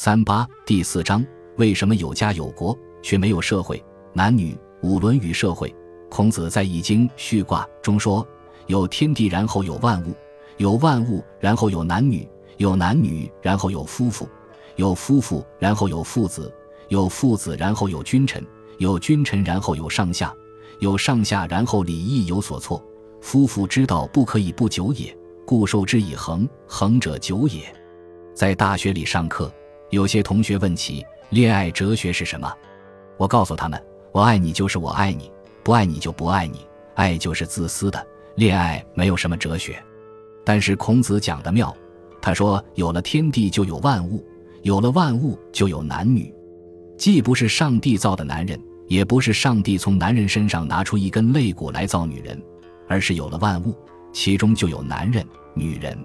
[0.00, 1.26] 三八第四章：
[1.56, 3.84] 为什么有家有国却没有社会？
[4.12, 5.74] 男女五伦与社会。
[6.08, 8.24] 孔子在《易经》序卦中说
[8.68, 10.12] ：“有天地，然后有万物；
[10.56, 12.24] 有万物，然后有男女；
[12.58, 14.24] 有男女，然后有夫妇；
[14.76, 16.48] 有夫妇，然后有父子；
[16.86, 18.40] 有父子，然后有君臣；
[18.78, 20.32] 有君臣，然后有上下；
[20.78, 22.80] 有上下，然后礼义有所措。
[23.20, 25.12] 夫妇之道，不可以不久也，
[25.44, 26.48] 故受之以恒。
[26.68, 27.62] 恒者久也。”
[28.32, 29.52] 在大学里上课。
[29.90, 32.52] 有些同学问起恋爱哲学是什么，
[33.16, 35.30] 我告诉他们：我爱你就是我爱你，
[35.62, 39.82] 不爱你就不爱你，爱就是自私的，恋爱没有什么哲学。
[40.44, 41.74] 但是孔子讲的妙，
[42.20, 44.22] 他说有了天地就有万物，
[44.62, 46.34] 有了万物就有男女，
[46.98, 52.38] 既不是上帝造的男人，也不是上帝从男人身上拿出一根肋骨来造女人，
[52.88, 53.74] 而是有了万物，
[54.12, 55.98] 其中就有男人、女人。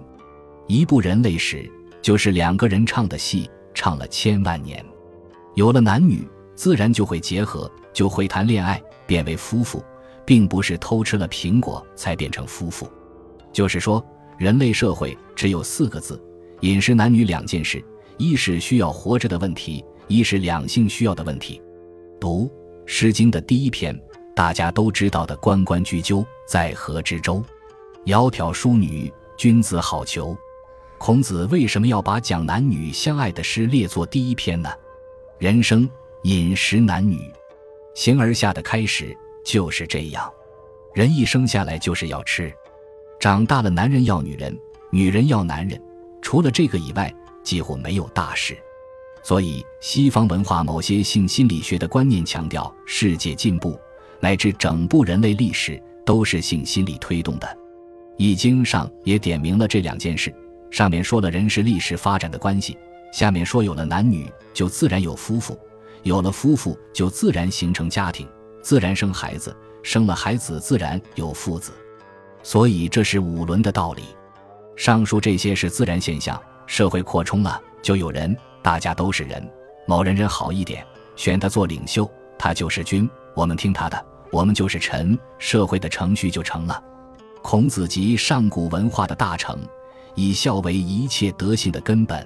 [0.68, 1.70] 一部人类史
[2.02, 3.50] 就是两个人唱的戏。
[3.74, 4.84] 唱了千万年，
[5.56, 9.84] 有了男女，自然就会结合，就会谈恋爱，变为夫妇，
[10.26, 12.88] 并不是偷吃了苹果才变成夫妇。
[13.52, 14.04] 就是说，
[14.38, 16.22] 人类社会只有四个字：
[16.62, 17.84] 饮食男女两件事，
[18.18, 21.62] 一是需要活着的问题，一是两性需要的问题。
[22.20, 22.46] 读
[22.86, 24.00] 《诗经》的第一篇，
[24.36, 27.44] 大家都知道的“关关雎鸠，在河之洲”，
[28.06, 30.36] 窈窕淑女，君子好逑。
[31.06, 34.70] 孔子为什么要把讲男女相爱的诗列作第一篇呢？
[35.38, 35.90] 人生
[36.22, 37.30] 饮食男女，
[37.94, 40.32] 形而下的开始就是这样。
[40.94, 42.50] 人一生下来就是要吃，
[43.20, 44.58] 长大了男人要女人，
[44.92, 45.78] 女人要男人，
[46.22, 48.58] 除了这个以外几乎没有大事。
[49.24, 53.78] 所以西方文化某些性心理学的观念强调世界进步，
[54.22, 57.48] 乃至整部人类历史都是性心理推动的。
[58.16, 60.34] 《易经》上也点明了这两件事。
[60.74, 62.76] 上面说了人是历史发展的关系，
[63.12, 65.56] 下面说有了男女就自然有夫妇，
[66.02, 68.28] 有了夫妇就自然形成家庭，
[68.64, 71.72] 自然生孩子，生了孩子自然有父子，
[72.42, 74.02] 所以这是五伦的道理。
[74.76, 79.48] 上述这些是自然现象，社会扩充了就有人，大家都是人，
[79.86, 80.84] 某人人好一点，
[81.16, 86.84] 选他做领袖，他就是君，我们听他的，我们就是臣，社会的程序就成了。
[87.44, 89.56] 孔子及上古文化的大成。
[90.16, 92.26] 以孝为一切德性的根本，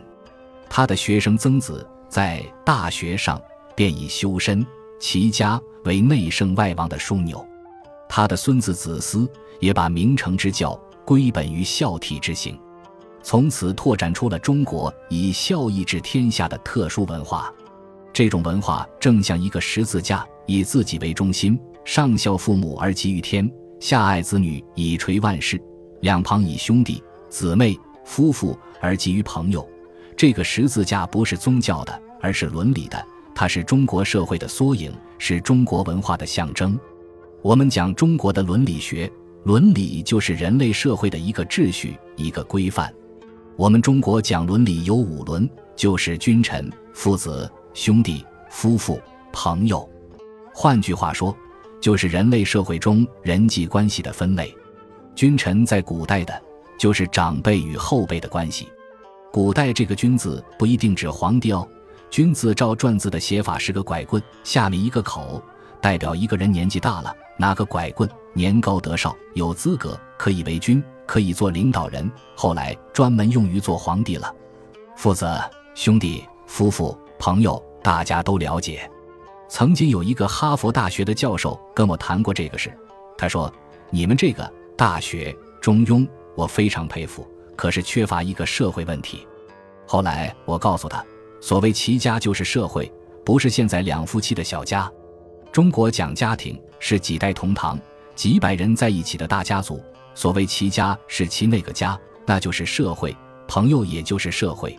[0.70, 3.42] 他的学生曾子在《大学》上
[3.76, 4.66] 便以修身
[5.00, 7.46] 齐家为内圣外王的枢纽，
[8.10, 12.60] 他的孙子子思也把明成之教归本于孝悌之行，
[13.24, 17.54] 从此拓展出了中国以孝义治天下的特殊文化。
[18.12, 23.50] 这种文化正像一个十字架，以自己为中心，上孝父母而集于天，
[23.80, 25.62] 下爱子女以垂万世，
[26.02, 27.04] 两旁以兄弟。
[27.30, 29.68] 姊妹、夫妇而基于朋友，
[30.16, 33.06] 这个十字架不是宗教的，而是伦理的。
[33.36, 36.80] 它是中国社会的缩影，是中国文化的象征。
[37.44, 39.12] 我们讲中国的伦理学，
[39.44, 42.92] 伦理就是人类社会的一个秩序、一个规范。
[43.56, 49.00] 我们中国讲伦理有五伦，就是君臣、父子、兄弟、夫妇、
[49.32, 49.88] 朋友。
[50.52, 51.36] 换句话说，
[51.80, 54.52] 就是人类社会中人际关系的分类。
[55.14, 56.47] 君臣在古代的。
[56.78, 58.70] 就是长辈与后辈的关系。
[59.32, 61.68] 古代这个“君”字不一定指皇帝哦
[62.10, 65.42] ，“君”字照篆字的写法是个拐棍，下面一个口，
[65.82, 72.10] 代表一个人年纪大了，拿个拐棍，年高德少，有资格可以为君，可以做领导人。
[72.36, 74.34] 后来专门用于做皇帝了。
[74.96, 75.28] 父子、
[75.76, 78.90] 兄弟、夫妇、朋友，大家都了解。
[79.50, 82.76] 曾经有一个哈佛大学的教授跟我谈过这个事，
[83.18, 83.54] 他说
[83.92, 89.26] ：“你们这个大学中庸。”我非常佩服，可是缺乏一个社会问题。
[89.88, 91.04] 后来我告诉他，
[91.42, 92.92] 所谓齐家就是社会，
[93.26, 94.90] 不是现在两夫妻的小家。
[95.52, 97.80] 中国讲家庭是几代同堂、
[98.14, 99.82] 几百人在一起的大家族。
[100.14, 103.16] 所谓齐家是齐那个家，那就是社会，
[103.48, 104.78] 朋友也就是社会。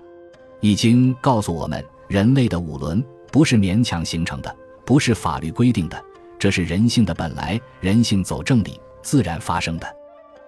[0.60, 6.00] 已经告诉我们，人类的五伦不是勉强形成的，不是法律规定的，
[6.38, 9.96] 这是人性的本来，人性走正理，自然发生的。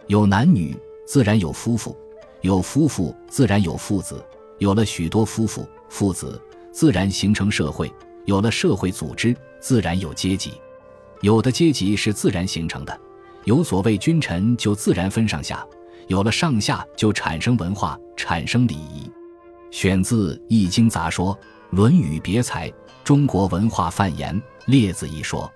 [0.06, 0.76] 有男女。
[1.10, 1.96] 自然有夫妇，
[2.40, 4.24] 有夫妇自然有父子，
[4.58, 6.40] 有了许多夫妇、父子，
[6.70, 7.92] 自然形成社会，
[8.26, 10.52] 有了社会组织，自然有阶级，
[11.20, 12.96] 有的阶级是自然形成的，
[13.42, 15.66] 有所谓君臣，就自然分上下，
[16.06, 19.10] 有了上下，就产生文化，产生礼仪。
[19.72, 21.34] 选自《易经杂说》
[21.70, 22.70] 《论语别裁》，
[23.02, 25.52] 中国文化范言列子一说。